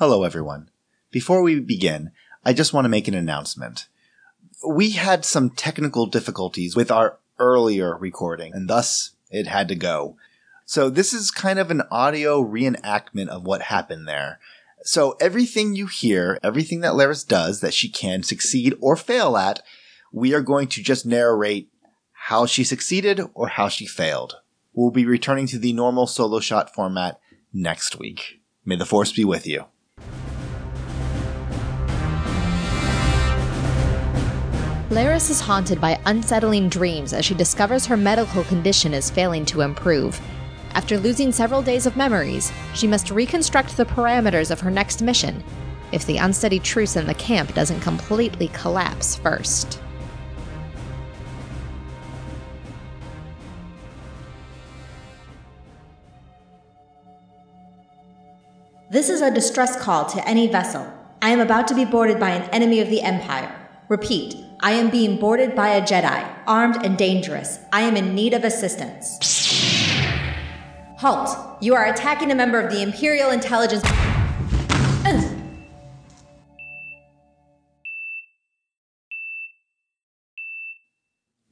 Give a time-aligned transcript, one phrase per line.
[0.00, 0.70] Hello, everyone.
[1.10, 2.12] Before we begin,
[2.42, 3.86] I just want to make an announcement.
[4.66, 10.16] We had some technical difficulties with our earlier recording, and thus it had to go.
[10.64, 14.40] So this is kind of an audio reenactment of what happened there.
[14.84, 19.60] So everything you hear, everything that Laris does that she can succeed or fail at,
[20.10, 21.70] we are going to just narrate
[22.12, 24.36] how she succeeded or how she failed.
[24.72, 27.20] We'll be returning to the normal solo shot format
[27.52, 28.40] next week.
[28.64, 29.66] May the force be with you.
[34.90, 39.60] Laris is haunted by unsettling dreams as she discovers her medical condition is failing to
[39.60, 40.20] improve.
[40.74, 45.44] After losing several days of memories, she must reconstruct the parameters of her next mission
[45.92, 49.80] if the unsteady truce in the camp doesn't completely collapse first.
[58.90, 60.92] This is a distress call to any vessel.
[61.22, 63.59] I am about to be boarded by an enemy of the Empire.
[63.90, 67.58] Repeat, I am being boarded by a Jedi, armed and dangerous.
[67.72, 69.18] I am in need of assistance.
[70.96, 71.36] Halt!
[71.60, 73.82] You are attacking a member of the Imperial Intelligence.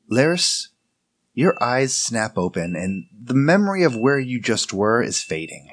[0.08, 0.68] Laris,
[1.34, 5.72] your eyes snap open and the memory of where you just were is fading.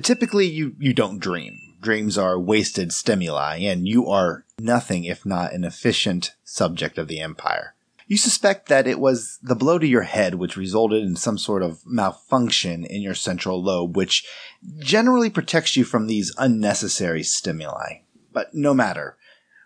[0.00, 1.69] Typically, you, you don't dream.
[1.80, 7.20] Dreams are wasted stimuli, and you are nothing if not an efficient subject of the
[7.20, 7.74] Empire.
[8.06, 11.62] You suspect that it was the blow to your head which resulted in some sort
[11.62, 14.26] of malfunction in your central lobe, which
[14.80, 18.00] generally protects you from these unnecessary stimuli.
[18.32, 19.16] But no matter.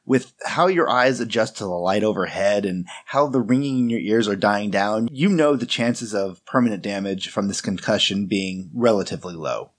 [0.07, 4.01] With how your eyes adjust to the light overhead and how the ringing in your
[4.01, 8.71] ears are dying down, you know the chances of permanent damage from this concussion being
[8.75, 9.71] relatively low.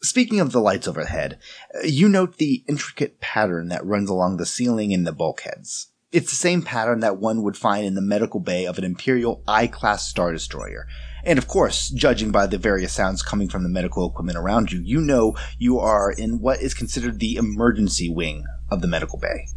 [0.00, 1.38] Speaking of the lights overhead,
[1.74, 5.90] uh, you note the intricate pattern that runs along the ceiling and the bulkheads.
[6.12, 9.42] It's the same pattern that one would find in the medical bay of an Imperial
[9.48, 10.86] I-class Star Destroyer.
[11.24, 14.80] And of course, judging by the various sounds coming from the medical equipment around you,
[14.80, 19.48] you know you are in what is considered the emergency wing of the medical bay.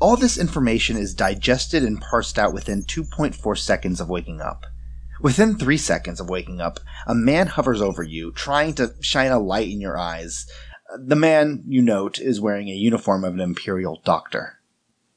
[0.00, 4.64] All this information is digested and parsed out within 2.4 seconds of waking up.
[5.22, 9.38] Within three seconds of waking up, a man hovers over you, trying to shine a
[9.38, 10.46] light in your eyes.
[10.98, 14.58] The man, you note, is wearing a uniform of an Imperial doctor.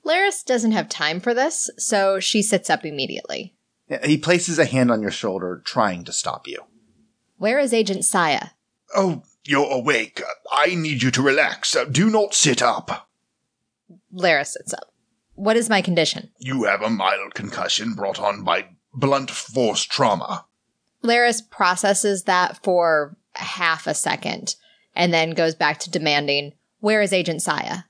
[0.05, 3.55] Laris doesn't have time for this, so she sits up immediately.
[4.03, 6.59] He places a hand on your shoulder, trying to stop you.
[7.37, 8.51] Where is Agent Saya?
[8.95, 10.21] Oh, you're awake.
[10.51, 11.75] I need you to relax.
[11.91, 13.09] Do not sit up.
[14.13, 14.93] Laris sits up.
[15.33, 16.29] What is my condition?
[16.37, 20.45] You have a mild concussion brought on by blunt force trauma.
[21.03, 24.55] Laris processes that for half a second
[24.95, 27.83] and then goes back to demanding, Where is Agent Saya?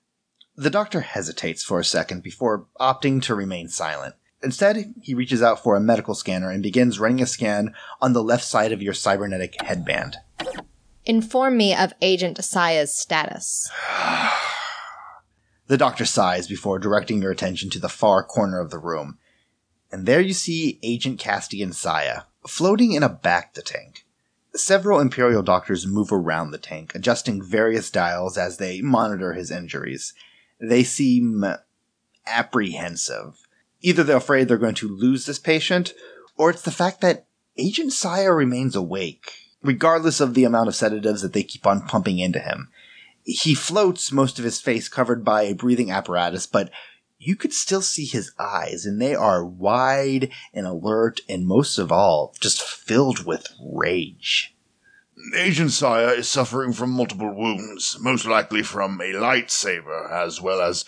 [0.57, 4.15] The doctor hesitates for a second before opting to remain silent.
[4.41, 8.23] Instead, he reaches out for a medical scanner and begins running a scan on the
[8.23, 10.17] left side of your cybernetic headband.
[11.05, 13.69] Inform me of Agent Saya's status.
[15.67, 19.17] The doctor sighs before directing your attention to the far corner of the room.
[19.91, 24.05] And there you see Agent Castian Saya, floating in a Bacta tank.
[24.53, 30.13] Several Imperial doctors move around the tank, adjusting various dials as they monitor his injuries.
[30.59, 31.45] They seem
[32.25, 33.47] apprehensive.
[33.81, 35.93] Either they're afraid they're going to lose this patient,
[36.37, 41.21] or it's the fact that Agent Saya remains awake, regardless of the amount of sedatives
[41.21, 42.69] that they keep on pumping into him.
[43.23, 46.69] He floats, most of his face covered by a breathing apparatus, but
[47.17, 51.91] you could still see his eyes, and they are wide and alert, and most of
[51.91, 54.55] all, just filled with rage.
[55.35, 60.85] Agent Saya is suffering from multiple wounds, most likely from a lightsaber, as well as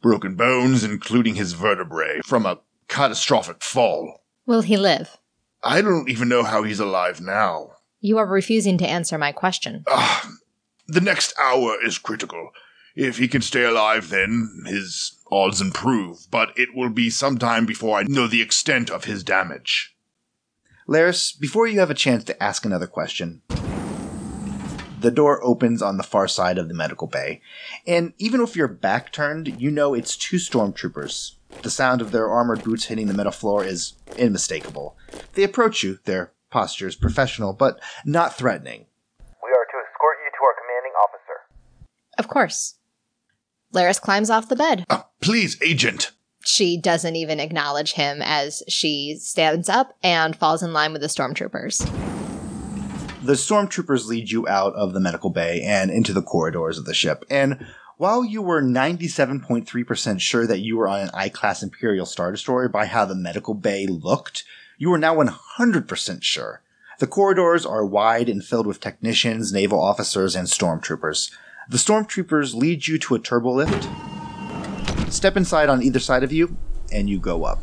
[0.00, 4.22] broken bones, including his vertebrae, from a catastrophic fall.
[4.46, 5.16] Will he live?
[5.62, 7.70] I don't even know how he's alive now.
[8.00, 9.84] You are refusing to answer my question.
[9.88, 10.28] Ah,
[10.86, 12.50] the next hour is critical.
[12.94, 17.64] If he can stay alive, then his odds improve, but it will be some time
[17.64, 19.96] before I know the extent of his damage.
[20.86, 23.40] Laris, before you have a chance to ask another question,
[25.00, 27.40] the door opens on the far side of the medical bay,
[27.86, 31.36] and even if you're back turned, you know it's two stormtroopers.
[31.62, 34.96] The sound of their armored boots hitting the metal floor is unmistakable.
[35.32, 38.86] They approach you, their posture is professional, but not threatening.
[39.42, 41.86] We are to escort you to our commanding officer.
[42.18, 42.74] Of course.
[43.72, 44.84] Laris climbs off the bed.
[44.90, 46.12] Uh, please, Agent.
[46.44, 51.08] She doesn't even acknowledge him as she stands up and falls in line with the
[51.08, 51.78] stormtroopers.
[53.22, 56.94] The stormtroopers lead you out of the medical bay and into the corridors of the
[56.94, 57.24] ship.
[57.30, 57.64] And
[57.96, 62.68] while you were 97.3% sure that you were on an I class Imperial Star Destroyer
[62.68, 64.42] by how the medical bay looked,
[64.76, 66.62] you are now 100% sure.
[66.98, 71.30] The corridors are wide and filled with technicians, naval officers, and stormtroopers.
[71.72, 73.88] The stormtroopers lead you to a turbo lift.
[75.10, 76.58] Step inside on either side of you,
[76.92, 77.62] and you go up.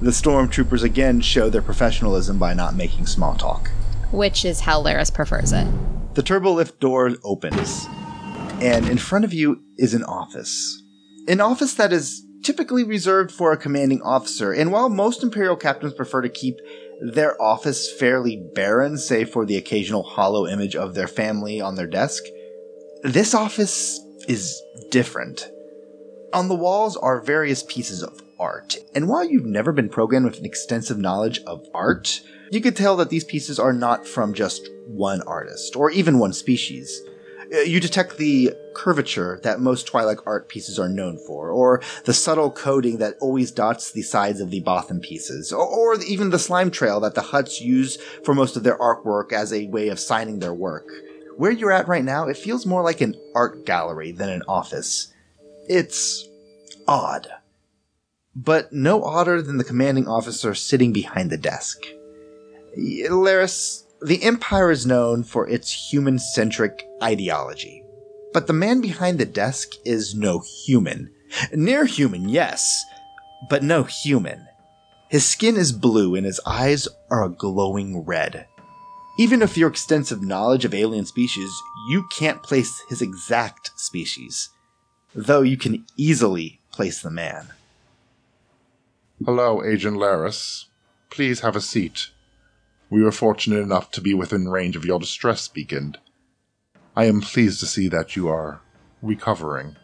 [0.00, 3.72] The stormtroopers again show their professionalism by not making small talk.
[4.12, 5.66] Which is how Laris prefers it.
[6.14, 7.88] The turbo lift door opens,
[8.60, 10.84] and in front of you is an office.
[11.26, 15.94] An office that is typically reserved for a commanding officer, and while most Imperial captains
[15.94, 16.60] prefer to keep
[17.00, 21.88] their office fairly barren, save for the occasional holo image of their family on their
[21.88, 22.22] desk,
[23.04, 25.50] this office is different.
[26.32, 30.38] On the walls are various pieces of art, and while you've never been programmed with
[30.38, 34.70] an extensive knowledge of art, you could tell that these pieces are not from just
[34.86, 37.02] one artist, or even one species.
[37.54, 42.14] Uh, You detect the curvature that most Twi'lek art pieces are known for, or the
[42.14, 46.70] subtle coding that always dots the sides of the Bothan pieces, or even the slime
[46.70, 50.38] trail that the Hutts use for most of their artwork as a way of signing
[50.38, 50.88] their work.
[51.36, 55.12] Where you're at right now, it feels more like an art gallery than an office.
[55.68, 56.28] It's
[56.86, 57.26] odd.
[58.36, 61.78] But no odder than the commanding officer sitting behind the desk.
[62.76, 67.82] Laris, the Empire is known for its human centric ideology.
[68.32, 71.10] But the man behind the desk is no human.
[71.52, 72.84] Near human, yes,
[73.48, 74.46] but no human.
[75.08, 78.46] His skin is blue and his eyes are a glowing red.
[79.16, 81.50] Even with your extensive knowledge of alien species,
[81.88, 84.48] you can't place his exact species,
[85.14, 87.48] though you can easily place the man.
[89.24, 90.64] Hello, Agent Laris.
[91.10, 92.10] Please have a seat.
[92.90, 95.96] We were fortunate enough to be within range of your distress beacon.
[96.96, 98.60] I am pleased to see that you are
[99.00, 99.76] recovering.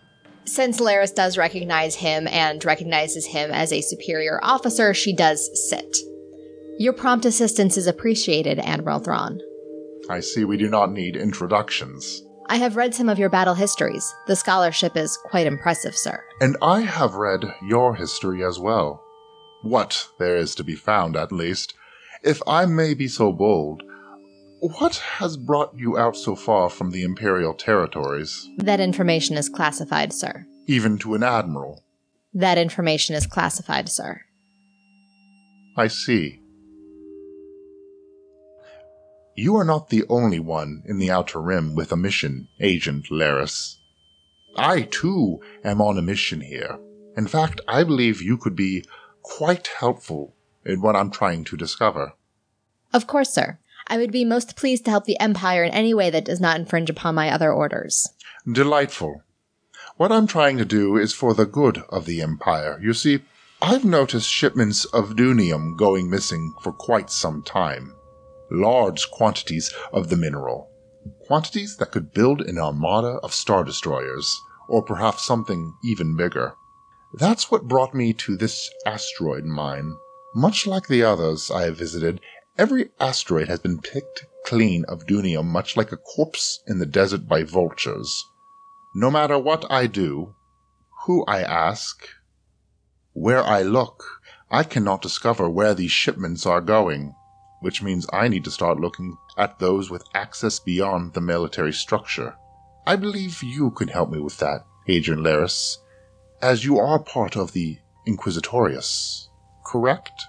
[0.44, 5.98] Since Laris does recognize him and recognizes him as a superior officer, she does sit.
[6.80, 9.38] Your prompt assistance is appreciated, Admiral Thrawn.
[10.08, 12.22] I see we do not need introductions.
[12.48, 14.10] I have read some of your battle histories.
[14.26, 16.24] The scholarship is quite impressive, sir.
[16.40, 19.04] And I have read your history as well.
[19.60, 21.74] What there is to be found, at least.
[22.22, 23.82] If I may be so bold,
[24.60, 30.14] what has brought you out so far from the Imperial territories, That information is classified,
[30.14, 30.46] sir.
[30.66, 31.84] even to an admiral?
[32.32, 34.22] That information is classified, sir.
[35.76, 36.39] I see.
[39.34, 43.76] You are not the only one in the Outer Rim with a mission, Agent Laris.
[44.56, 46.78] I, too, am on a mission here.
[47.16, 48.84] In fact, I believe you could be
[49.22, 50.34] quite helpful
[50.64, 52.12] in what I'm trying to discover.
[52.92, 53.58] Of course, sir.
[53.86, 56.58] I would be most pleased to help the Empire in any way that does not
[56.58, 58.08] infringe upon my other orders.
[58.50, 59.22] Delightful.
[59.96, 62.78] What I'm trying to do is for the good of the Empire.
[62.82, 63.20] You see,
[63.62, 67.94] I've noticed shipments of doonium going missing for quite some time.
[68.50, 70.70] Large quantities of the mineral.
[71.26, 76.54] Quantities that could build an armada of Star Destroyers, or perhaps something even bigger.
[77.14, 79.96] That's what brought me to this asteroid mine.
[80.34, 82.20] Much like the others I have visited,
[82.56, 87.28] every asteroid has been picked clean of doonium, much like a corpse in the desert
[87.28, 88.24] by vultures.
[88.94, 90.34] No matter what I do,
[91.04, 92.08] who I ask,
[93.12, 94.02] where I look,
[94.50, 97.14] I cannot discover where these shipments are going,
[97.60, 102.34] which means I need to start looking at those with access beyond the military structure.
[102.86, 105.78] I believe you can help me with that, Agent Laris,
[106.42, 109.28] as you are part of the Inquisitorius,
[109.64, 110.22] correct?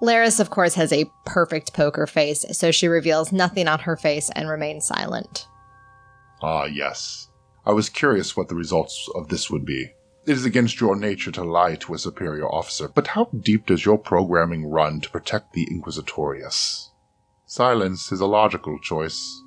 [0.00, 4.30] Laris, of course, has a perfect poker face, so she reveals nothing on her face
[4.36, 5.48] and remains silent.
[6.40, 7.28] Ah, yes.
[7.66, 9.90] I was curious what the results of this would be.
[10.28, 13.86] It is against your nature to lie to a superior officer, but how deep does
[13.86, 16.90] your programming run to protect the Inquisitorius?
[17.46, 19.42] Silence is a logical choice.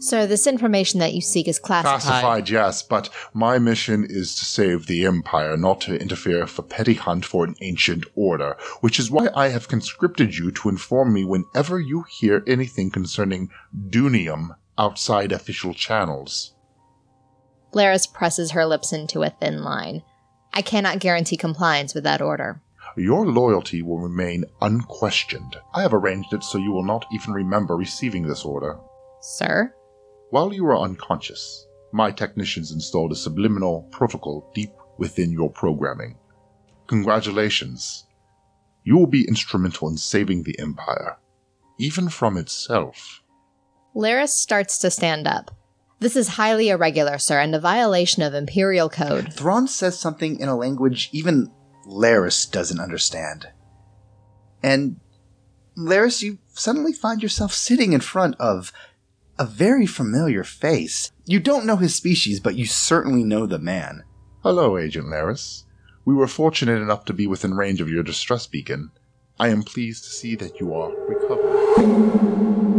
[0.00, 2.02] Sir, this information that you seek is classified.
[2.02, 6.62] Classified, yes, but my mission is to save the Empire, not to interfere with a
[6.62, 11.14] petty hunt for an ancient order, which is why I have conscripted you to inform
[11.14, 13.48] me whenever you hear anything concerning
[13.88, 16.52] Doonium outside official channels.
[17.74, 20.02] Laris presses her lips into a thin line.
[20.52, 22.60] I cannot guarantee compliance with that order.
[22.96, 25.56] Your loyalty will remain unquestioned.
[25.74, 28.78] I have arranged it so you will not even remember receiving this order.
[29.20, 29.74] Sir?
[30.30, 36.18] While you were unconscious, my technicians installed a subliminal protocol deep within your programming.
[36.86, 38.06] Congratulations.
[38.84, 41.16] You will be instrumental in saving the Empire,
[41.78, 43.22] even from itself.
[43.94, 45.50] Laris starts to stand up.
[46.02, 49.32] This is highly irregular, sir, and a violation of Imperial Code.
[49.32, 51.52] Thrawn says something in a language even
[51.86, 53.46] Laris doesn't understand.
[54.64, 54.98] And
[55.78, 58.72] Laris, you suddenly find yourself sitting in front of
[59.38, 61.12] a very familiar face.
[61.24, 64.02] You don't know his species, but you certainly know the man.
[64.42, 65.66] Hello, Agent Laris.
[66.04, 68.90] We were fortunate enough to be within range of your distress beacon.
[69.38, 72.71] I am pleased to see that you are recovered.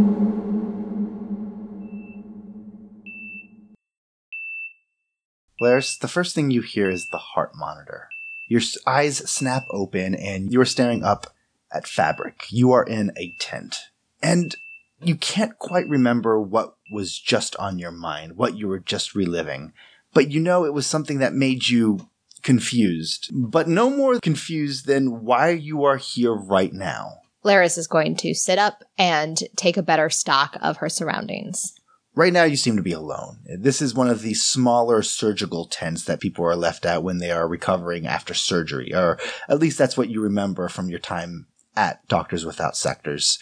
[5.60, 8.08] Laris, the first thing you hear is the heart monitor.
[8.48, 11.34] Your eyes snap open and you're staring up
[11.72, 12.46] at fabric.
[12.50, 13.76] You are in a tent.
[14.22, 14.54] And
[15.00, 19.72] you can't quite remember what was just on your mind, what you were just reliving.
[20.12, 22.08] But you know it was something that made you
[22.42, 23.30] confused.
[23.32, 27.20] But no more confused than why you are here right now.
[27.44, 31.74] Laris is going to sit up and take a better stock of her surroundings.
[32.16, 33.38] Right now, you seem to be alone.
[33.44, 37.32] This is one of the smaller surgical tents that people are left at when they
[37.32, 39.18] are recovering after surgery, or
[39.48, 43.40] at least that's what you remember from your time at Doctors Without Sectors.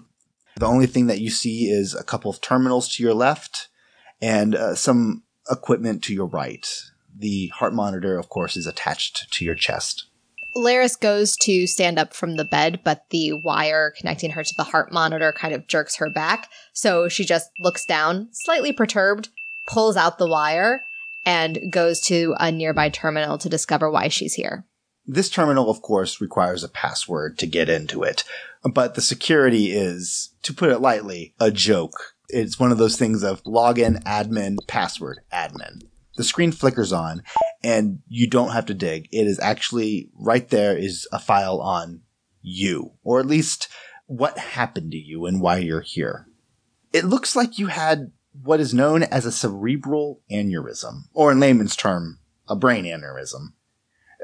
[0.57, 3.69] The only thing that you see is a couple of terminals to your left
[4.23, 6.67] and uh, some equipment to your right.
[7.14, 10.07] The heart monitor, of course, is attached to your chest.
[10.55, 14.65] Laris goes to stand up from the bed, but the wire connecting her to the
[14.65, 16.51] heart monitor kind of jerks her back.
[16.73, 19.31] So she just looks down, slightly perturbed,
[19.67, 20.85] pulls out the wire,
[21.25, 24.67] and goes to a nearby terminal to discover why she's here.
[25.07, 28.25] This terminal, of course, requires a password to get into it,
[28.65, 32.15] but the security is, to put it lightly, a joke.
[32.29, 35.83] It's one of those things of login, admin, password, admin.
[36.16, 37.23] The screen flickers on
[37.64, 39.09] and you don't have to dig.
[39.12, 42.02] It is actually right there is a file on
[42.40, 43.69] you, or at least
[44.07, 46.26] what happened to you and why you're here.
[46.92, 51.76] It looks like you had what is known as a cerebral aneurysm, or in layman's
[51.76, 53.52] term, a brain aneurysm.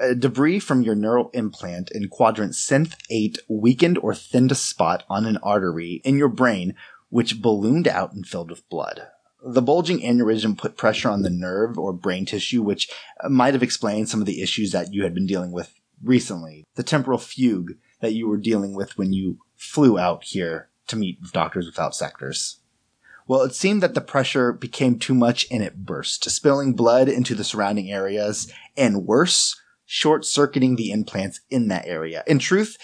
[0.01, 5.05] Uh, debris from your neural implant in quadrant synth 8 weakened or thinned a spot
[5.09, 6.75] on an artery in your brain
[7.09, 9.09] which ballooned out and filled with blood.
[9.45, 12.91] The bulging aneurysm put pressure on the nerve or brain tissue, which
[13.23, 16.65] uh, might have explained some of the issues that you had been dealing with recently.
[16.75, 21.19] The temporal fugue that you were dealing with when you flew out here to meet
[21.21, 22.61] with Doctors Without Sectors.
[23.27, 27.35] Well, it seemed that the pressure became too much and it burst, spilling blood into
[27.35, 32.25] the surrounding areas, and worse, short circuiting the implants in that area.
[32.27, 32.79] In truth,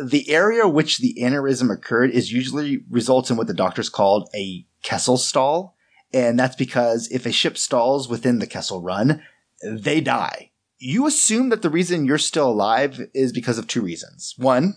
[0.00, 4.64] the area which the aneurysm occurred is usually results in what the doctors called a
[4.82, 5.76] Kessel stall.
[6.12, 9.22] And that's because if a ship stalls within the Kessel run,
[9.62, 10.50] they die.
[10.78, 14.34] You assume that the reason you're still alive is because of two reasons.
[14.38, 14.76] One,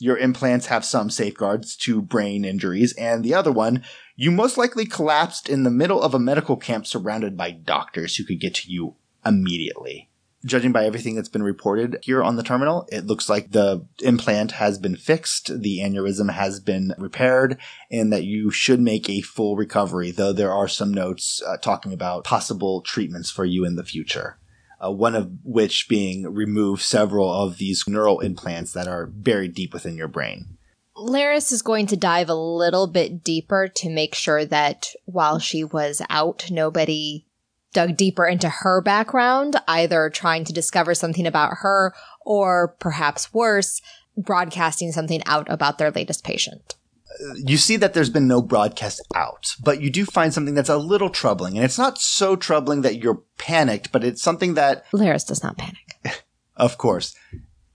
[0.00, 3.84] your implants have some safeguards to brain injuries, and the other one,
[4.16, 8.24] you most likely collapsed in the middle of a medical camp surrounded by doctors who
[8.24, 10.07] could get to you immediately.
[10.44, 14.52] Judging by everything that's been reported here on the terminal, it looks like the implant
[14.52, 17.58] has been fixed, the aneurysm has been repaired,
[17.90, 21.92] and that you should make a full recovery, though there are some notes uh, talking
[21.92, 24.38] about possible treatments for you in the future.
[24.80, 29.72] Uh, one of which being remove several of these neural implants that are buried deep
[29.74, 30.56] within your brain.
[30.96, 35.64] Laris is going to dive a little bit deeper to make sure that while she
[35.64, 37.24] was out, nobody
[37.72, 41.94] dug deeper into her background, either trying to discover something about her
[42.24, 43.80] or perhaps worse,
[44.16, 46.74] broadcasting something out about their latest patient.
[47.36, 50.76] you see that there's been no broadcast out, but you do find something that's a
[50.76, 51.56] little troubling.
[51.56, 55.56] And it's not so troubling that you're panicked, but it's something that, Laris does not
[55.56, 56.24] panic.
[56.56, 57.16] of course,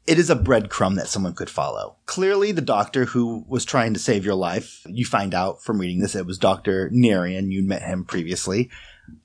[0.05, 1.95] it is a breadcrumb that someone could follow.
[2.05, 5.99] Clearly, the doctor who was trying to save your life, you find out from reading
[5.99, 6.89] this, it was Dr.
[6.89, 7.51] Narian.
[7.51, 8.69] You met him previously.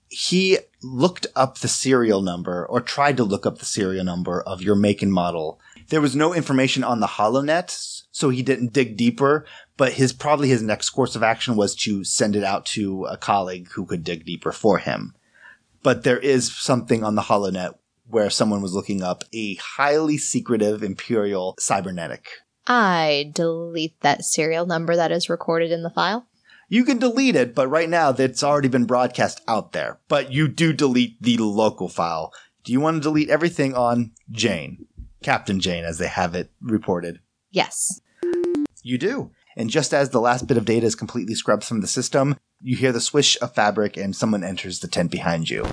[0.09, 4.63] He looked up the serial number or tried to look up the serial number of
[4.63, 5.61] your make and model.
[5.89, 9.47] There was no information on the HoloNet, so he didn't dig deeper,
[9.77, 13.17] but his probably his next course of action was to send it out to a
[13.17, 15.15] colleague who could dig deeper for him.
[15.83, 17.75] But there is something on the HoloNet
[18.07, 22.29] where someone was looking up a highly secretive imperial cybernetic.
[22.67, 26.28] I delete that serial number that is recorded in the file.
[26.71, 30.01] You can delete it, but right now it's already been broadcast out there.
[30.07, 32.31] But you do delete the local file.
[32.63, 34.87] Do you want to delete everything on Jane?
[35.23, 37.21] Captain Jane, as they have it reported.
[37.51, 38.03] Yes.
[38.83, 39.31] You do.
[39.57, 42.77] And just as the last bit of data is completely scrubbed from the system, you
[42.77, 45.65] hear the swish of fabric and someone enters the tent behind you.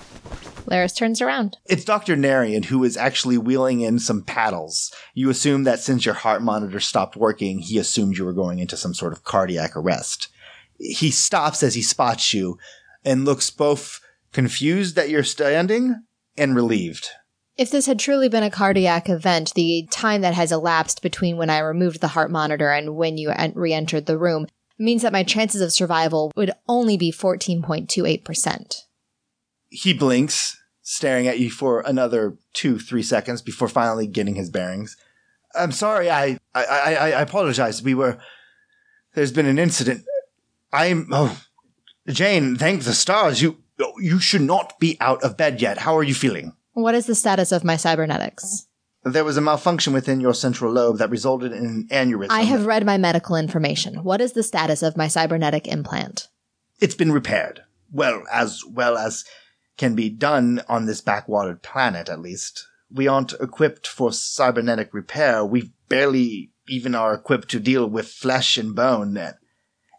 [0.66, 1.58] Laris turns around.
[1.66, 2.16] It's Dr.
[2.16, 4.94] Narian who is actually wheeling in some paddles.
[5.14, 8.78] You assume that since your heart monitor stopped working, he assumed you were going into
[8.78, 10.30] some sort of cardiac arrest.
[10.78, 12.58] He stops as he spots you
[13.04, 14.02] and looks both
[14.32, 16.04] confused that you're standing
[16.38, 17.10] and relieved.
[17.58, 21.50] If this had truly been a cardiac event, the time that has elapsed between when
[21.50, 25.24] I removed the heart monitor and when you re entered the room means that my
[25.24, 28.82] chances of survival would only be 14.28%.
[29.70, 34.98] He blinks, staring at you for another two, three seconds before finally getting his bearings.
[35.54, 37.82] I'm sorry, I, I, I, I apologize.
[37.82, 38.18] We were,
[39.14, 40.04] there's been an incident.
[40.76, 41.42] I'm, oh,
[42.08, 43.42] Jane, thank the stars.
[43.42, 43.64] You,
[43.98, 45.80] you should not be out of bed yet.
[45.80, 46.54] How are you feeling?
[46.74, 48.68] What is the status of my cybernetics?
[49.04, 52.32] There was a malfunction within your central lobe that resulted in an aneurysm.
[52.32, 54.04] I have read my medical information.
[54.04, 56.28] What is the status of my cybernetic implant?
[56.82, 57.62] It's been repaired.
[57.92, 59.24] Well, as well as
[59.78, 62.66] can be done on this backwatered planet, at least.
[62.92, 65.46] We aren't equipped for cybernetic repair.
[65.46, 69.18] We barely even are equipped to deal with flesh and bone.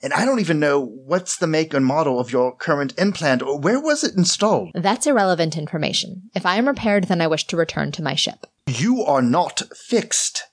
[0.07, 3.59] And I don't even know what's the make and model of your current implant or
[3.59, 4.71] where was it installed?
[4.73, 6.31] That's irrelevant information.
[6.33, 8.47] If I am repaired, then I wish to return to my ship.
[8.69, 10.45] You are not fixed.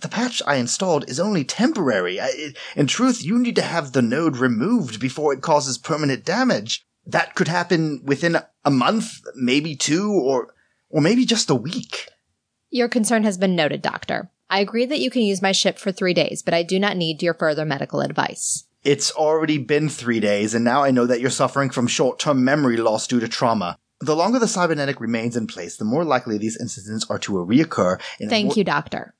[0.00, 2.20] The patch I installed is only temporary.
[2.20, 6.84] I, in truth, you need to have the node removed before it causes permanent damage.
[7.04, 10.54] That could happen within a month, maybe two, or,
[10.88, 12.06] or maybe just a week.
[12.70, 14.30] Your concern has been noted, Doctor.
[14.48, 16.96] I agree that you can use my ship for three days, but I do not
[16.96, 18.66] need your further medical advice.
[18.82, 22.44] It's already been three days, and now I know that you're suffering from short term
[22.44, 23.76] memory loss due to trauma.
[24.00, 28.00] The longer the cybernetic remains in place, the more likely these incidents are to reoccur.
[28.26, 29.14] Thank you, Doctor.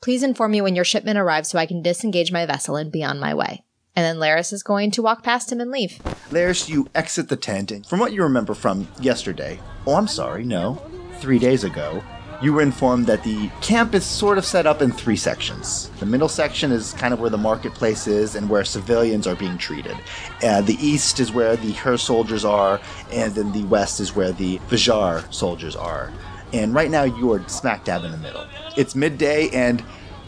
[0.00, 3.02] Please inform me when your shipment arrives so I can disengage my vessel and be
[3.02, 3.64] on my way.
[3.96, 5.98] And then Laris is going to walk past him and leave.
[6.30, 10.44] Laris, you exit the tent, and from what you remember from yesterday, oh, I'm sorry,
[10.44, 10.80] no,
[11.18, 12.00] three days ago,
[12.42, 15.90] you were informed that the camp is sort of set up in three sections.
[16.00, 19.58] The middle section is kind of where the marketplace is and where civilians are being
[19.58, 19.96] treated.
[20.42, 22.80] Uh, the east is where the Her soldiers are,
[23.12, 26.12] and then the west is where the Vajar soldiers are.
[26.52, 28.46] And right now you are smack dab in the middle.
[28.76, 29.84] It's midday and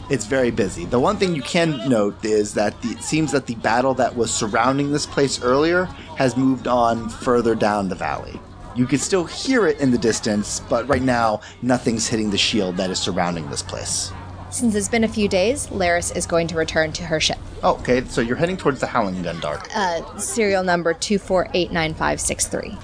[0.09, 0.85] it's very busy.
[0.85, 4.15] The one thing you can note is that the, it seems that the battle that
[4.15, 5.85] was surrounding this place earlier
[6.17, 8.39] has moved on further down the valley.
[8.75, 12.77] You can still hear it in the distance, but right now, nothing's hitting the shield
[12.77, 14.11] that is surrounding this place.
[14.49, 17.37] Since it's been a few days, Laris is going to return to her ship.
[17.61, 19.69] Oh, okay, so you're heading towards the Howling Gundark.
[19.75, 22.77] Uh, serial number 248953.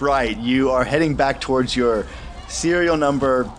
[0.00, 2.06] Right, you are heading back towards your
[2.48, 3.50] serial number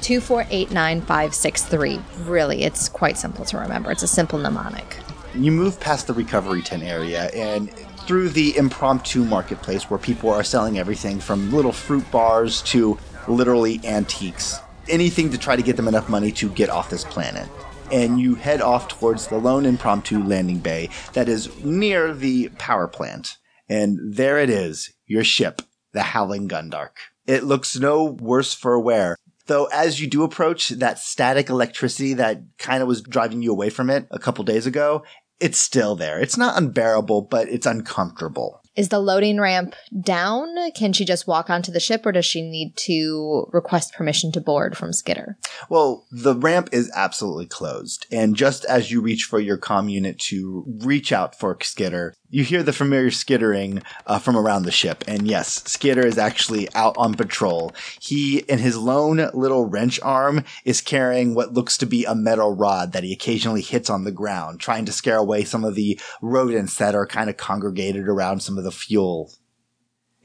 [0.00, 2.02] 2489563.
[2.26, 3.90] Really, it's quite simple to remember.
[3.90, 4.98] It's a simple mnemonic.
[5.34, 7.70] You move past the recovery tent area, and
[8.06, 13.80] through the impromptu marketplace where people are selling everything from little fruit bars to literally
[13.84, 14.58] antiques.
[14.88, 17.48] Anything to try to get them enough money to get off this planet.
[17.90, 22.88] And you head off towards the lone impromptu landing bay that is near the power
[22.88, 23.38] plant.
[23.68, 25.62] And there it is, your ship,
[25.92, 26.90] the Howling Gundark.
[27.26, 29.16] It looks no worse for wear.
[29.46, 33.70] Though as you do approach that static electricity that kind of was driving you away
[33.70, 35.04] from it a couple days ago,
[35.40, 36.20] it's still there.
[36.20, 38.60] It's not unbearable, but it's uncomfortable.
[38.76, 40.48] Is the loading ramp down?
[40.72, 44.40] Can she just walk onto the ship or does she need to request permission to
[44.40, 45.38] board from Skitter?
[45.68, 48.06] Well, the ramp is absolutely closed.
[48.10, 52.42] And just as you reach for your comm unit to reach out for Skitter, you
[52.42, 55.04] hear the familiar skittering uh, from around the ship.
[55.06, 57.72] And yes, Skitter is actually out on patrol.
[58.00, 62.52] He, in his lone little wrench arm, is carrying what looks to be a metal
[62.52, 65.96] rod that he occasionally hits on the ground, trying to scare away some of the
[66.20, 69.32] rodents that are kind of congregated around some of the fuel.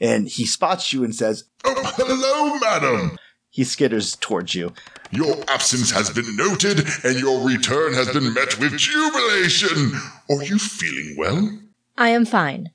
[0.00, 3.18] And he spots you and says, Oh, hello, madam.
[3.50, 4.72] He skitters towards you.
[5.12, 9.92] Your absence has been noted, and your return has been met with jubilation.
[10.28, 11.69] Are you feeling well?
[12.00, 12.70] I am fine.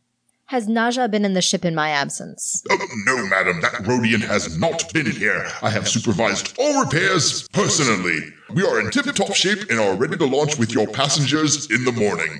[0.50, 2.62] Has Naja been in the ship in my absence?
[2.70, 5.48] Oh, no, madam, that Rodian has not been in here.
[5.64, 8.20] I have supervised all repairs personally.
[8.54, 11.86] We are in tip top shape and are ready to launch with your passengers in
[11.86, 12.40] the morning.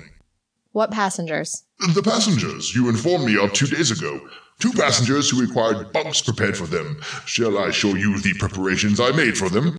[0.70, 1.64] What passengers?
[1.92, 4.20] The passengers you informed me of two days ago.
[4.60, 7.00] Two passengers who required bunks prepared for them.
[7.24, 9.76] Shall I show you the preparations I made for them?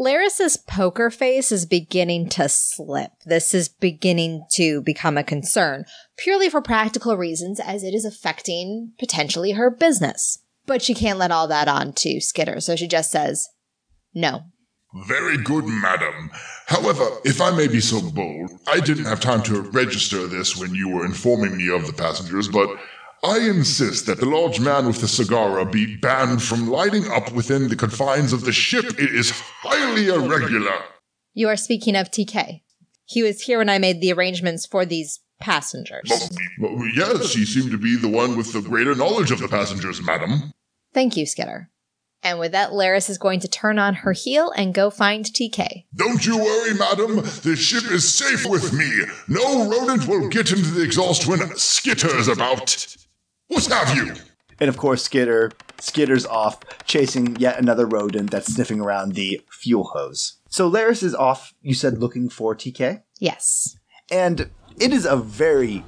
[0.00, 3.12] Laris's poker face is beginning to slip.
[3.26, 5.84] This is beginning to become a concern,
[6.16, 10.38] purely for practical reasons, as it is affecting potentially her business.
[10.64, 13.46] But she can't let all that on to Skitter, so she just says,
[14.14, 14.44] no.
[15.06, 16.30] Very good, madam.
[16.66, 20.74] However, if I may be so bold, I didn't have time to register this when
[20.74, 22.70] you were informing me of the passengers, but
[23.22, 27.68] I insist that the large man with the cigar be banned from lighting up within
[27.68, 28.98] the confines of the ship.
[28.98, 30.72] It is highly irregular.
[31.34, 32.62] You are speaking of TK.
[33.04, 36.30] He was here when I made the arrangements for these passengers.
[36.58, 40.00] Well, yes, he seemed to be the one with the greater knowledge of the passengers,
[40.00, 40.52] madam.
[40.94, 41.70] Thank you, Skitter.
[42.22, 45.86] And with that, Laris is going to turn on her heel and go find TK.
[45.94, 47.16] Don't you worry, madam.
[47.16, 49.04] The ship is safe with me.
[49.26, 52.96] No rodent will get into the exhaust when Skitter's about.
[53.50, 54.14] What have you?
[54.60, 59.84] And of course, Skitter skitters off, chasing yet another rodent that's sniffing around the fuel
[59.84, 60.34] hose.
[60.48, 63.02] So Laris is off, you said, looking for TK?
[63.18, 63.76] Yes.
[64.10, 65.84] And it is a very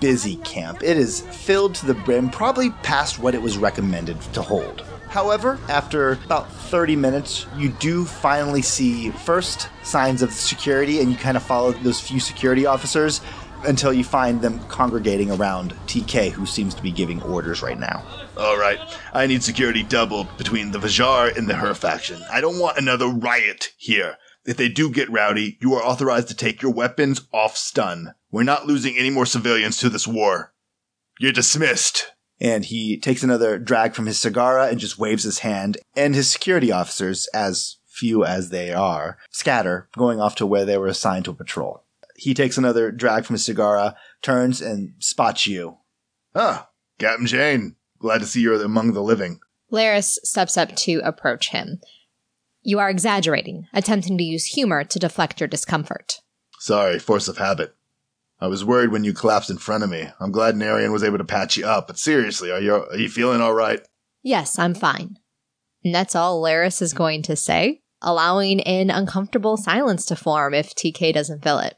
[0.00, 0.82] busy camp.
[0.82, 4.82] It is filled to the brim, probably past what it was recommended to hold.
[5.08, 11.16] However, after about 30 minutes, you do finally see first signs of security, and you
[11.16, 13.20] kind of follow those few security officers
[13.64, 18.04] until you find them congregating around TK, who seems to be giving orders right now.
[18.36, 18.78] All right,
[19.12, 22.22] I need security doubled between the Vajar and the Her faction.
[22.30, 24.16] I don't want another riot here.
[24.44, 28.14] If they do get rowdy, you are authorized to take your weapons off stun.
[28.30, 30.54] We're not losing any more civilians to this war.
[31.18, 32.12] You're dismissed.
[32.40, 36.30] And he takes another drag from his cigar and just waves his hand, and his
[36.30, 41.24] security officers, as few as they are, scatter, going off to where they were assigned
[41.24, 41.84] to a patrol.
[42.18, 45.78] He takes another drag from his cigar, turns, and spots you.
[46.34, 47.76] Ah, Captain Jane.
[48.00, 49.38] Glad to see you're among the living.
[49.70, 51.80] Laris steps up to approach him.
[52.62, 56.20] You are exaggerating, attempting to use humor to deflect your discomfort.
[56.58, 57.76] Sorry, force of habit.
[58.40, 60.08] I was worried when you collapsed in front of me.
[60.18, 63.08] I'm glad Narian was able to patch you up, but seriously, are you are you
[63.08, 63.80] feeling all right?
[64.22, 65.18] Yes, I'm fine.
[65.84, 70.74] And that's all Laris is going to say, allowing an uncomfortable silence to form if
[70.74, 71.76] TK doesn't fill it.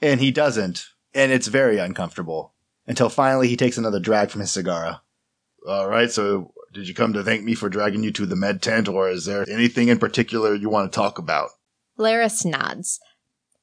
[0.00, 2.54] And he doesn't, and it's very uncomfortable.
[2.86, 5.02] Until finally he takes another drag from his cigar.
[5.66, 8.62] All right, so did you come to thank me for dragging you to the med
[8.62, 11.50] tent, or is there anything in particular you want to talk about?
[11.98, 13.00] Laris nods.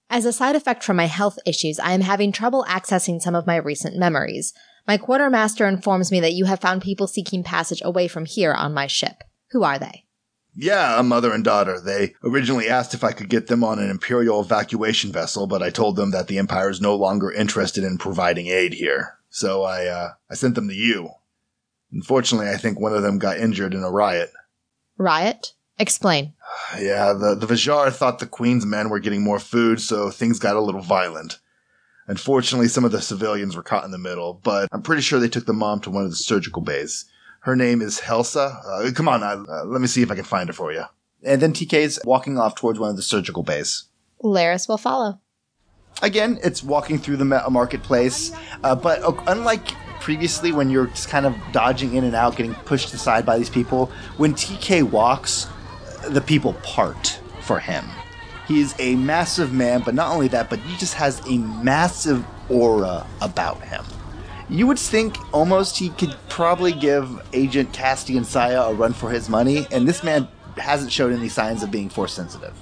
[0.09, 3.47] As a side effect from my health issues, I am having trouble accessing some of
[3.47, 4.53] my recent memories.
[4.87, 8.73] My quartermaster informs me that you have found people seeking passage away from here on
[8.73, 9.23] my ship.
[9.51, 10.05] Who are they?
[10.55, 11.79] Yeah, a mother and daughter.
[11.81, 15.69] They originally asked if I could get them on an Imperial evacuation vessel, but I
[15.69, 19.17] told them that the Empire is no longer interested in providing aid here.
[19.29, 21.09] So I, uh, I sent them to you.
[21.91, 24.31] Unfortunately, I think one of them got injured in a riot.
[24.97, 25.53] Riot?
[25.77, 26.33] Explain.
[26.79, 30.55] Yeah, the, the Vajar thought the Queen's men were getting more food, so things got
[30.55, 31.39] a little violent.
[32.07, 35.29] Unfortunately, some of the civilians were caught in the middle, but I'm pretty sure they
[35.29, 37.05] took the mom to one of the surgical bays.
[37.45, 38.59] Her name is Helsa.
[38.65, 40.85] Uh, come on, uh, let me see if I can find her for you.
[41.23, 43.83] And then TK's walking off towards one of the surgical bays.
[44.23, 45.19] Laris will follow.
[46.01, 48.31] Again, it's walking through the ma- marketplace,
[48.63, 49.67] uh, but uh, unlike
[49.99, 53.51] previously when you're just kind of dodging in and out, getting pushed aside by these
[53.51, 55.47] people, when TK walks,
[56.09, 57.85] the people part for him.
[58.47, 63.05] He's a massive man, but not only that, but he just has a massive aura
[63.21, 63.85] about him.
[64.49, 69.27] You would think almost he could probably give Agent Castian Saya a run for his
[69.27, 70.27] money, and this man
[70.57, 72.53] hasn't showed any signs of being force sensitive.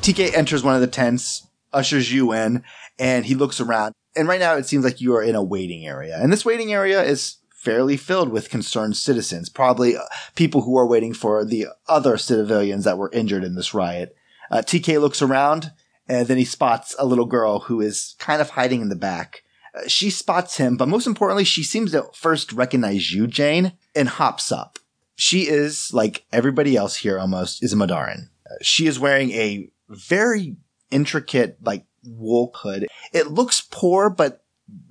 [0.00, 2.64] TK enters one of the tents, ushers you in,
[2.98, 3.94] and he looks around.
[4.16, 6.18] And right now it seems like you are in a waiting area.
[6.20, 10.02] And this waiting area is fairly filled with concerned citizens, probably uh,
[10.34, 14.16] people who are waiting for the other civilians that were injured in this riot.
[14.50, 15.70] Uh, TK looks around
[16.08, 19.42] and then he spots a little girl who is kind of hiding in the back.
[19.74, 24.08] Uh, she spots him, but most importantly, she seems to first recognize you, Jane, and
[24.08, 24.78] hops up.
[25.16, 28.28] She is, like everybody else here almost, is a Madarin.
[28.46, 30.56] Uh, she is wearing a very
[30.90, 32.86] intricate, like, wool hood.
[33.12, 34.42] It looks poor, but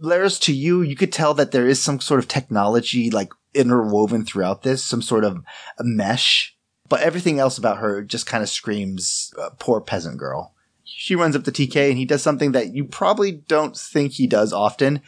[0.02, 4.26] Laris, to you, you could tell that there is some sort of technology, like, interwoven
[4.26, 5.44] throughout this, some sort of
[5.80, 6.56] mesh.
[6.88, 10.54] But everything else about her just kind of screams uh, poor peasant girl.
[10.96, 14.28] She runs up to TK and he does something that you probably don't think he
[14.28, 15.02] does often.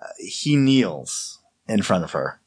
[0.00, 2.40] Uh, he kneels in front of her.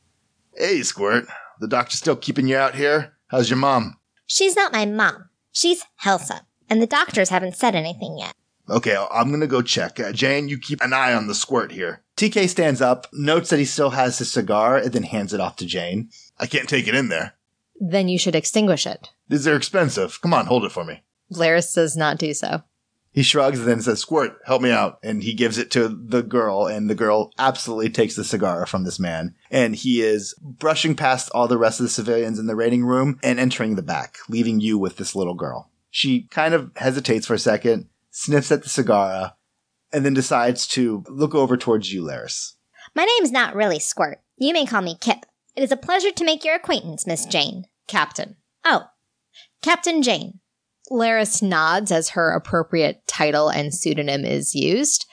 [0.55, 1.25] Hey, Squirt.
[1.59, 3.13] The doctor's still keeping you out here?
[3.27, 3.97] How's your mom?
[4.27, 5.29] She's not my mom.
[5.51, 6.41] She's Helsa.
[6.69, 8.33] And the doctors haven't said anything yet.
[8.69, 9.99] Okay, I'm gonna go check.
[9.99, 12.03] Uh, Jane, you keep an eye on the squirt here.
[12.17, 15.55] TK stands up, notes that he still has his cigar, and then hands it off
[15.57, 16.09] to Jane.
[16.37, 17.33] I can't take it in there.
[17.79, 19.09] Then you should extinguish it.
[19.27, 20.21] These are expensive.
[20.21, 21.01] Come on, hold it for me.
[21.33, 22.61] Laris does not do so.
[23.11, 24.99] He shrugs and then says, Squirt, help me out.
[25.01, 28.83] And he gives it to the girl, and the girl absolutely takes the cigar from
[28.83, 29.35] this man.
[29.49, 33.19] And he is brushing past all the rest of the civilians in the raiding room
[33.23, 35.71] and entering the back, leaving you with this little girl.
[35.89, 39.33] She kind of hesitates for a second, sniffs at the cigar,
[39.91, 42.53] and then decides to look over towards you, Laris.
[42.95, 44.21] My name's not really Squirt.
[44.37, 45.25] You may call me Kip.
[45.55, 47.65] It is a pleasure to make your acquaintance, Miss Jane.
[47.87, 48.35] Captain.
[48.63, 48.85] Oh,
[49.61, 50.38] Captain Jane.
[50.89, 55.05] Laris nods as her appropriate title and pseudonym is used,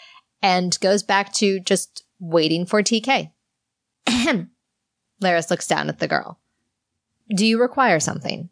[0.42, 3.30] and goes back to just waiting for TK.
[4.06, 4.50] Ahem.
[5.22, 6.40] Laris looks down at the girl.
[7.34, 8.50] Do you require something?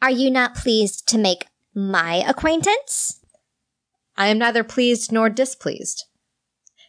[0.00, 3.20] Are you not pleased to make my acquaintance?
[4.16, 6.04] I am neither pleased nor displeased.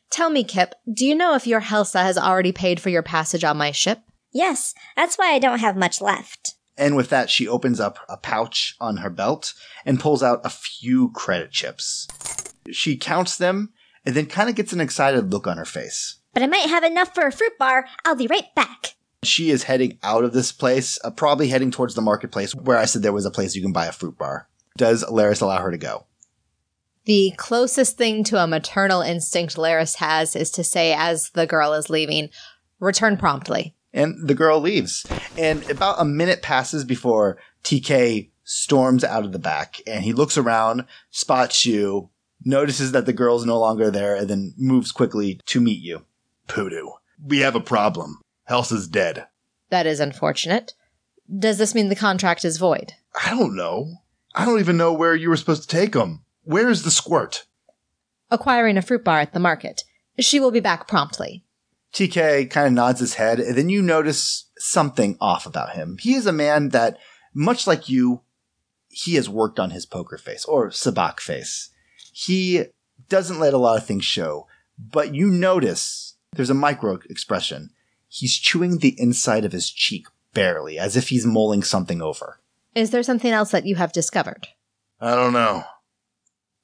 [0.09, 3.43] Tell me, Kip, do you know if your Helsa has already paid for your passage
[3.43, 3.99] on my ship?
[4.31, 6.54] Yes, that's why I don't have much left.
[6.77, 9.53] And with that, she opens up a pouch on her belt
[9.85, 12.07] and pulls out a few credit chips.
[12.71, 13.71] She counts them
[14.05, 16.17] and then kind of gets an excited look on her face.
[16.33, 17.87] But I might have enough for a fruit bar.
[18.03, 18.95] I'll be right back.
[19.23, 22.85] She is heading out of this place, uh, probably heading towards the marketplace where I
[22.85, 24.49] said there was a place you can buy a fruit bar.
[24.77, 26.05] Does Laris allow her to go?
[27.05, 31.73] The closest thing to a maternal instinct Laris has is to say, as the girl
[31.73, 32.29] is leaving,
[32.79, 33.75] return promptly.
[33.95, 35.07] And the girl leaves.
[35.37, 40.37] And about a minute passes before TK storms out of the back and he looks
[40.37, 42.09] around, spots you,
[42.43, 46.05] notices that the girl's no longer there, and then moves quickly to meet you.
[46.47, 46.89] Poodoo.
[47.25, 48.19] We have a problem.
[48.49, 49.25] Helsa's dead.
[49.69, 50.73] That is unfortunate.
[51.39, 52.93] Does this mean the contract is void?
[53.25, 53.95] I don't know.
[54.35, 56.25] I don't even know where you were supposed to take him.
[56.43, 57.45] Where is the squirt?
[58.29, 59.83] Acquiring a fruit bar at the market.
[60.19, 61.44] She will be back promptly.
[61.95, 65.97] TK kind of nods his head, and then you notice something off about him.
[66.01, 66.97] He is a man that,
[67.33, 68.21] much like you,
[68.89, 71.69] he has worked on his poker face or sabacc face.
[72.11, 72.65] He
[73.07, 74.45] doesn't let a lot of things show,
[74.77, 77.69] but you notice there's a micro expression.
[78.09, 82.41] He's chewing the inside of his cheek barely, as if he's mulling something over.
[82.73, 84.49] Is there something else that you have discovered?
[84.99, 85.63] I don't know.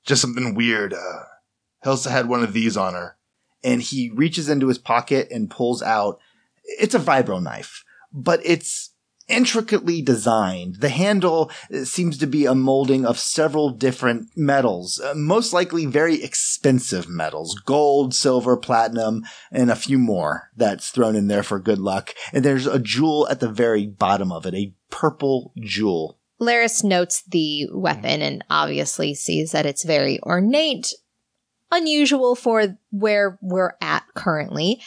[0.05, 0.93] Just something weird.
[0.93, 1.23] Uh,
[1.85, 3.15] Helsa had one of these on her.
[3.63, 6.19] And he reaches into his pocket and pulls out
[6.63, 8.91] it's a vibro knife but it's
[9.31, 10.75] intricately designed.
[10.75, 15.85] The handle uh, seems to be a molding of several different metals uh, most likely
[15.85, 21.59] very expensive metals gold silver platinum and a few more that's thrown in there for
[21.59, 22.13] good luck.
[22.33, 26.19] And there's a jewel at the very bottom of it a purple jewel.
[26.39, 30.91] Laris notes the weapon and obviously sees that it's very ornate,
[31.71, 34.81] unusual for where we're at currently.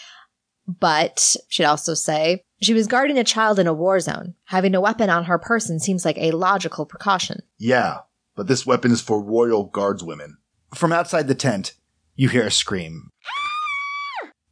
[0.67, 4.35] But she'd also say she was guarding a child in a war zone.
[4.45, 7.43] Having a weapon on her person seems like a logical precaution.
[7.59, 7.99] Yeah,
[8.35, 10.35] but this weapon is for royal guardswomen.
[10.75, 11.75] From outside the tent,
[12.17, 13.11] you hear a scream.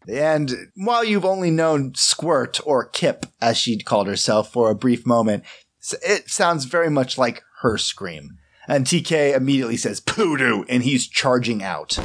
[0.09, 5.07] And while you've only known Squirt, or Kip, as she'd called herself for a brief
[5.07, 5.45] moment,
[6.03, 8.39] it sounds very much like her scream.
[8.69, 11.99] And TK immediately says, Poodoo, and he's charging out.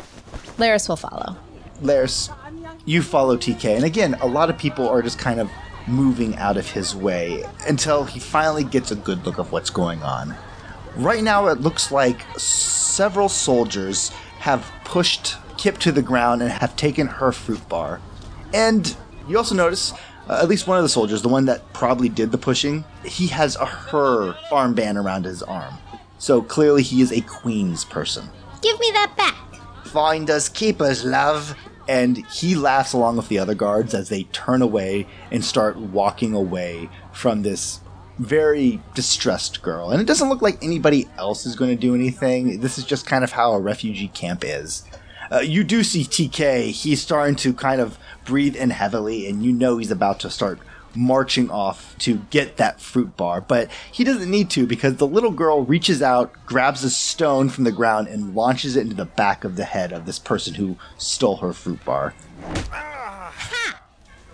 [0.58, 1.38] Laris will follow.
[1.82, 2.34] Laris,
[2.86, 3.76] you follow TK.
[3.76, 5.52] And again, a lot of people are just kind of
[5.88, 10.02] moving out of his way until he finally gets a good look of what's going
[10.04, 10.36] on.
[10.96, 16.76] Right now, it looks like several soldiers have pushed Kip to the ground and have
[16.76, 18.02] taken her fruit bar.
[18.54, 18.96] And
[19.28, 19.94] you also notice,
[20.28, 23.28] uh, at least one of the soldiers, the one that probably did the pushing, he
[23.28, 25.76] has a her armband around his arm.
[26.18, 28.30] So clearly, he is a queen's person.
[28.62, 29.36] Give me that back.
[29.86, 31.56] Find us keepers, love.
[31.88, 36.34] And he laughs along with the other guards as they turn away and start walking
[36.34, 37.80] away from this
[38.20, 39.92] very distressed girl.
[39.92, 42.60] And it doesn't look like anybody else is going to do anything.
[42.60, 44.84] This is just kind of how a refugee camp is.
[45.32, 46.72] Uh, you do see TK.
[46.72, 50.60] He's starting to kind of breathe in heavily, and you know he's about to start
[50.98, 53.40] marching off to get that fruit bar.
[53.40, 57.64] But he doesn't need to because the little girl reaches out, grabs a stone from
[57.64, 60.78] the ground, and launches it into the back of the head of this person who
[60.98, 62.14] stole her fruit bar.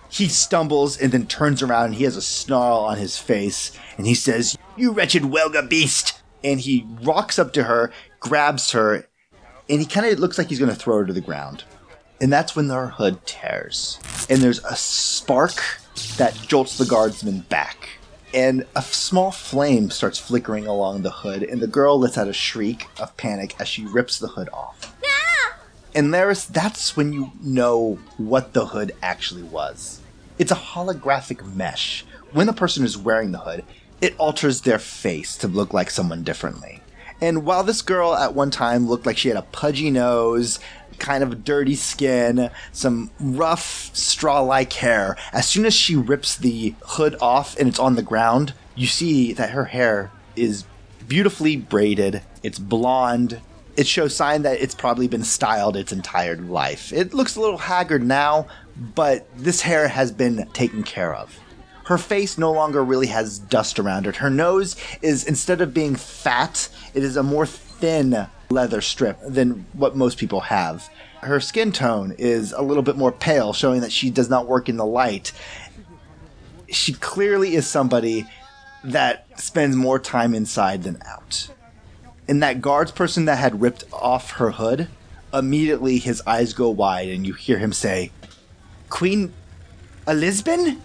[0.10, 4.06] He stumbles and then turns around and he has a snarl on his face and
[4.06, 6.22] he says, You wretched Welga beast!
[6.44, 9.08] And he rocks up to her, grabs her,
[9.70, 11.64] and he kind of looks like he's going to throw her to the ground.
[12.22, 14.00] And that's when their hood tears.
[14.30, 15.62] And there's a spark
[16.18, 17.90] that jolts the guardsman back.
[18.34, 22.34] And a small flame starts flickering along the hood, and the girl lets out a
[22.34, 24.96] shriek of panic as she rips the hood off.
[25.96, 30.02] And Laris, that's when you know what the hood actually was.
[30.40, 32.04] It's a holographic mesh.
[32.32, 33.64] When a person is wearing the hood,
[34.02, 36.82] it alters their face to look like someone differently.
[37.22, 40.60] And while this girl at one time looked like she had a pudgy nose,
[40.94, 46.76] kind of dirty skin, some rough straw like hair, as soon as she rips the
[46.86, 50.66] hood off and it's on the ground, you see that her hair is
[51.08, 53.42] beautifully braided, it's blonde,
[53.76, 56.94] it shows sign that it's probably been styled its entire life.
[56.94, 58.48] It looks a little haggard now,
[58.96, 61.40] but this hair has been taken care of.
[61.86, 64.16] Her face no longer really has dust around it.
[64.18, 69.66] Her nose is, instead of being fat, it is a more thin leather strip than
[69.74, 70.90] what most people have.
[71.22, 74.70] Her skin tone is a little bit more pale, showing that she does not work
[74.70, 75.32] in the light.
[76.70, 78.26] She clearly is somebody
[78.84, 81.50] that spends more time inside than out.
[82.28, 84.88] And that guards person that had ripped off her hood,
[85.34, 88.12] immediately his eyes go wide and you hear him say,
[88.90, 89.34] Queen
[90.08, 90.78] Elizabeth?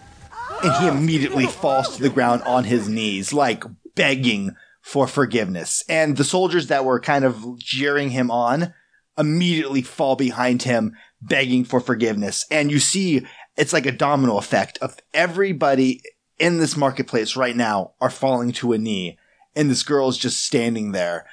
[0.63, 4.57] And he immediately falls to the ground on his knees, like begging
[4.89, 5.85] for forgiveness.
[5.87, 8.73] And the soldiers that were kind of jeering him on
[9.19, 12.47] immediately fall behind him, begging for forgiveness.
[12.51, 16.01] And you see it's like a domino effect of everybody
[16.39, 19.19] in this marketplace right now are falling to a knee.
[19.55, 21.27] And this girl is just standing there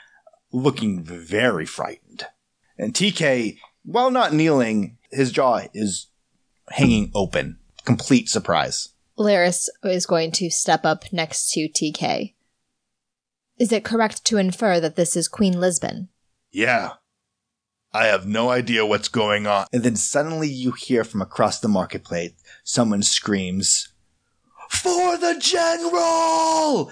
[0.51, 2.25] looking very frightened.
[2.77, 6.07] And TK, while not kneeling, his jaw is
[6.71, 7.59] hanging open.
[7.85, 8.89] Complete surprise.
[9.17, 12.33] Laris is going to step up next to TK.
[13.57, 16.09] Is it correct to infer that this is Queen Lisbon?
[16.51, 16.93] Yeah.
[17.93, 19.67] I have no idea what's going on.
[19.71, 22.33] And then suddenly you hear from across the marketplace
[22.65, 23.93] someone screams,
[24.69, 26.91] For the General!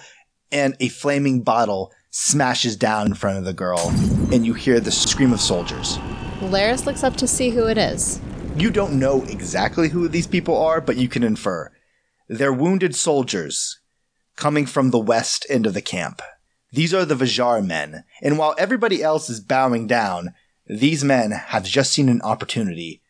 [0.54, 3.90] And a flaming bottle smashes down in front of the girl,
[4.32, 5.98] and you hear the scream of soldiers.
[6.40, 8.22] Laris looks up to see who it is.
[8.56, 11.72] You don't know exactly who these people are, but you can infer.
[12.30, 13.82] They're wounded soldiers
[14.38, 16.22] coming from the west end of the camp.
[16.74, 20.34] These are the Vajar men, and while everybody else is bowing down,
[20.66, 23.04] these men have just seen an opportunity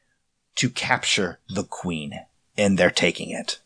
[0.56, 2.19] to capture the queen,
[2.58, 3.62] and they're taking it.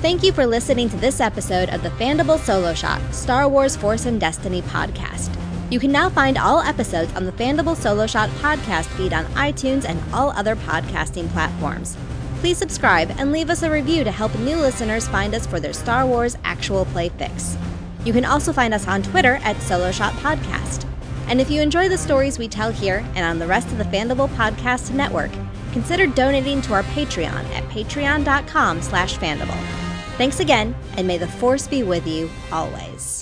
[0.00, 4.06] Thank you for listening to this episode of the Fandible Solo Shot Star Wars Force
[4.06, 5.36] and Destiny podcast.
[5.70, 9.84] You can now find all episodes on the Fandible Solo Shot podcast feed on iTunes
[9.84, 11.98] and all other podcasting platforms.
[12.40, 15.74] Please subscribe and leave us a review to help new listeners find us for their
[15.74, 17.58] Star Wars actual play fix.
[18.02, 20.86] You can also find us on Twitter at Solo Podcast.
[21.28, 23.84] And if you enjoy the stories we tell here and on the rest of the
[23.84, 25.30] Fandible Podcast Network,
[25.72, 29.62] consider donating to our Patreon at patreon.com slash Fandible.
[30.16, 33.19] Thanks again, and may the Force be with you always.